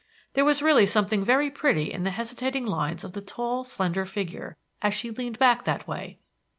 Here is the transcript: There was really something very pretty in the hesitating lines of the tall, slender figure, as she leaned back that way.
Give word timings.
There 0.33 0.43
was 0.43 0.63
really 0.63 0.87
something 0.87 1.23
very 1.23 1.51
pretty 1.51 1.91
in 1.93 2.01
the 2.03 2.09
hesitating 2.09 2.65
lines 2.65 3.03
of 3.03 3.13
the 3.13 3.21
tall, 3.21 3.63
slender 3.63 4.03
figure, 4.07 4.57
as 4.81 4.95
she 4.95 5.11
leaned 5.11 5.37
back 5.37 5.63
that 5.65 5.87
way. 5.87 6.17